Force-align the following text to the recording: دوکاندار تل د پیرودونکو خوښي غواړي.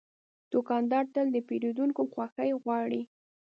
دوکاندار 0.53 1.05
تل 1.13 1.27
د 1.31 1.37
پیرودونکو 1.47 2.01
خوښي 2.13 2.51
غواړي. 2.61 3.01